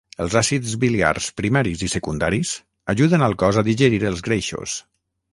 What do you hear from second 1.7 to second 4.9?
i secundaris ajuden al cos a digerir els greixos.